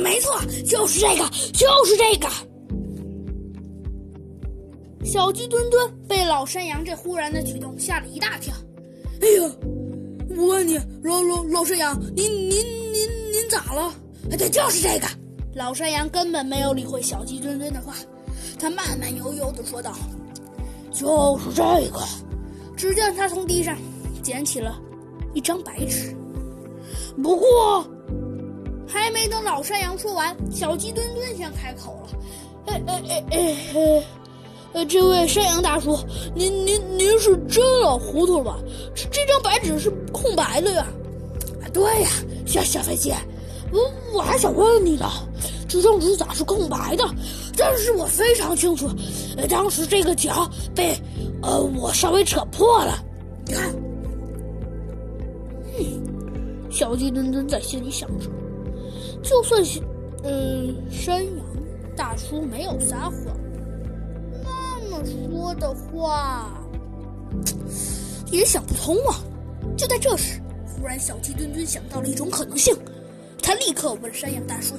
[0.00, 2.28] 没错，就是这个，就是这个。
[5.04, 8.54] 小鸡墩墩被老山羊这忽然的举动吓了一大跳。
[9.20, 9.50] 哎呀，
[10.36, 13.94] 我问你，老老老山羊，您您您您咋了？
[14.36, 15.06] 对，就是这个。
[15.54, 17.94] 老山羊根本没有理会小鸡墩墩的话，
[18.58, 19.94] 他慢慢悠悠的说道
[20.92, 22.00] ：“就是这个。”
[22.76, 23.76] 只见他从地上
[24.22, 24.78] 捡起了
[25.34, 26.14] 一张白纸。
[27.20, 27.84] 不过，
[28.88, 32.18] 还没等老山羊说完，小鸡墩墩先开口了
[32.66, 34.04] ：“哎哎哎哎哎，
[34.72, 35.98] 呃，这位山羊大叔，
[36.34, 38.58] 您您您是真老糊涂了吧？
[38.94, 40.86] 这张白纸是空白的呀
[41.72, 42.08] ！”“对呀，
[42.46, 43.12] 小小飞机，
[43.72, 43.78] 我
[44.14, 45.06] 我还想问问你呢，
[45.68, 47.04] 这张纸咋是空白的？
[47.56, 48.88] 但是我非常清楚，
[49.48, 50.96] 当时这个角被……”
[51.40, 52.98] 呃，我稍微扯破了，
[53.46, 53.72] 你看，
[56.68, 58.28] 小鸡墩墩在心里想着，
[59.28, 59.78] 就算是，
[60.24, 61.44] 嗯，山羊
[61.94, 63.14] 大叔没有撒谎，
[64.42, 66.58] 那么说的话，
[68.30, 69.20] 也想不通啊。
[69.76, 72.74] 就在这时，忽然小鸡墩墩想到了一种可能性，
[73.42, 74.74] 他立刻问山羊大叔：“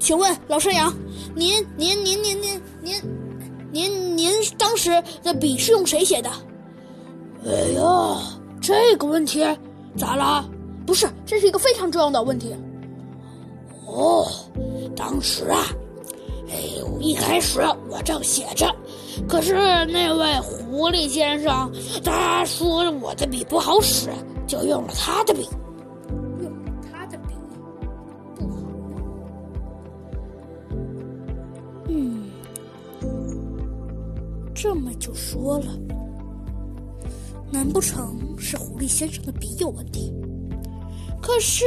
[0.00, 0.90] 请问老山羊，
[1.36, 2.94] 您您您您您您？”
[3.70, 4.90] 您您当时
[5.22, 6.30] 的笔是用谁写的？
[7.44, 9.44] 哎呀，这个问题
[9.98, 10.48] 咋啦？
[10.86, 12.56] 不是，这是一个非常重要的问题。
[13.86, 14.26] 哦，
[14.96, 15.66] 当时啊，
[16.48, 18.66] 哎呦，一开始我正写着，
[19.28, 19.54] 可是
[19.86, 21.70] 那位狐狸先生
[22.02, 24.10] 他说我的笔不好使，
[24.46, 25.48] 就用了他的笔
[26.42, 26.52] 用
[26.90, 27.34] 他的笔
[28.34, 28.56] 不好
[31.88, 32.24] 嗯。
[34.54, 35.66] 这么就说了，
[37.50, 40.12] 难不成是狐狸先生的笔有问题？
[41.26, 41.64] 可是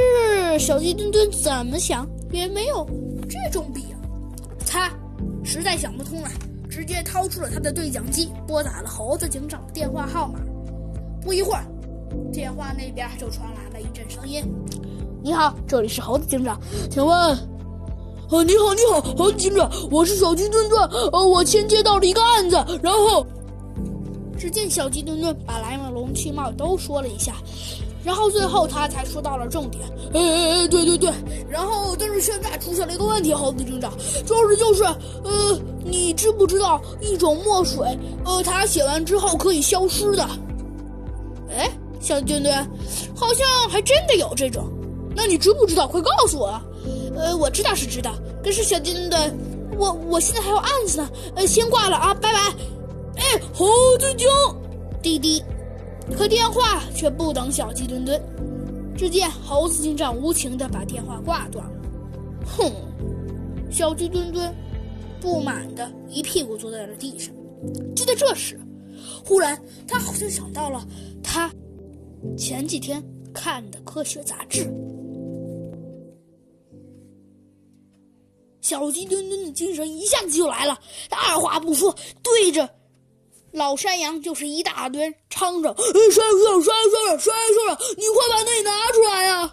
[0.59, 2.87] 小鸡墩墩怎么想也没有
[3.27, 3.97] 这种笔啊！
[4.67, 4.91] 他
[5.43, 6.29] 实在想不通了，
[6.69, 10.39] 直接掏出了他的对讲机，拨打了猴子警长的电话号码。
[11.23, 11.65] 不一会儿，
[12.31, 14.43] 电话那边就传来了一阵声音
[15.23, 17.17] ：“你好，这里是猴子警长，请问……”
[18.29, 20.87] 哦，你好，你好，猴子警长，我是小鸡墩墩。
[21.11, 23.25] 呃，我先接到了一个案子，然后，
[24.37, 27.33] 只见小鸡墩墩把来龙去脉都说了一下，
[28.07, 29.83] 然后最后他才说到了重点。
[30.13, 31.11] 呃，对对对，
[31.49, 33.91] 然后但是现在出现了一个问题，猴子警长，
[34.25, 37.85] 就是就是，呃，你知不知道一种墨水，
[38.23, 40.25] 呃，它写完之后可以消失的？
[41.51, 41.69] 哎，
[41.99, 42.55] 小鸡墩墩，
[43.13, 44.69] 好像还真的有这种，
[45.13, 45.85] 那你知不知道？
[45.85, 46.61] 快告诉我。
[47.17, 49.37] 呃，我知道是知道，可是小鸡墩墩，
[49.77, 52.39] 我我现在还有案子呢，呃，先挂了啊，拜拜。
[53.17, 53.67] 哎，猴
[53.99, 54.25] 子警，
[55.01, 55.43] 滴滴，
[56.15, 58.21] 可电话却不等小鸡墩墩，
[58.97, 61.71] 只见猴子警长无情的把电话挂断了。
[62.45, 62.71] 哼，
[63.69, 64.53] 小鸡墩墩
[65.19, 67.33] 不满的一屁股坐在了地上。
[67.95, 68.59] 就在这时，
[69.25, 70.85] 忽然他好像想到了
[71.23, 71.51] 他
[72.37, 73.03] 前几天
[73.33, 74.71] 看的科学杂志。
[78.61, 80.77] 小鸡墩墩的精神一下子就来了，
[81.09, 82.69] 他二话不说，对着
[83.57, 85.75] 老山羊就是一大堆唱着
[86.13, 89.51] ：“山羊先生山羊先生山羊先生，你快把那拿出来呀！”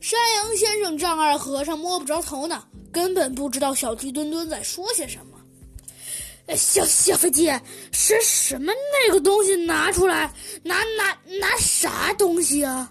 [0.00, 6.56] 山羊先生丈二和尚摸不着头脑，根本不知道小鸡墩墩在说些什么。
[6.56, 7.52] 小小飞机
[7.92, 10.32] 是什么那个东西拿出来？
[10.62, 12.88] 拿拿拿啥东西啊？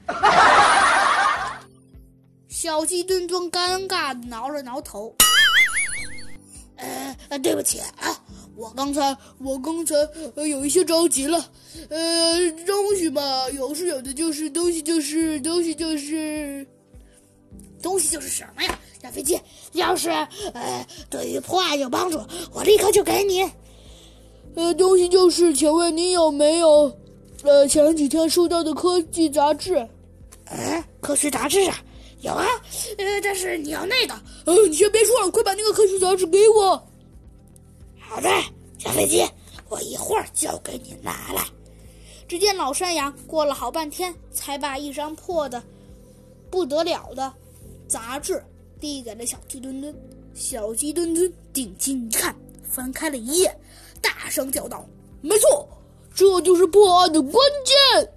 [2.49, 5.15] 小鸡墩墩尴尬的挠了挠头。
[7.29, 8.20] 呃，对不起啊，
[8.61, 9.95] 我刚才我刚才
[10.35, 11.43] 呃有一些着急了，
[11.89, 16.63] 呃，东西嘛，有是有的，就是东西就是东西就是
[17.81, 18.79] 东西就是什么呀？
[19.01, 19.39] 小飞机，
[19.71, 20.11] 要是
[20.53, 22.19] 呃对于破案有帮助，
[22.53, 23.41] 我立刻就给你。
[24.53, 26.95] 呃，东西就是，请问你有没有
[27.41, 29.75] 呃前几天收到的科技杂志？
[30.45, 31.81] 哎，科学杂志啊？
[32.19, 32.45] 有啊，
[32.99, 34.13] 呃，但是你要那个，
[34.45, 36.87] 呃，你先别说了，快把那个科学杂志给我。
[38.13, 38.29] 好的，
[38.77, 39.25] 小飞机，
[39.69, 41.45] 我一会儿就给你拿来。
[42.27, 45.63] 只见老山羊过了好半天，才把一张破的
[46.49, 47.33] 不得了的
[47.87, 48.43] 杂志
[48.81, 49.95] 递给了小鸡墩墩。
[50.33, 52.35] 小鸡墩墩定睛一看，
[52.69, 53.57] 翻开了一页，
[54.01, 54.85] 大声叫道
[55.23, 55.65] ：“没错，
[56.13, 58.13] 这就是破案的关键。”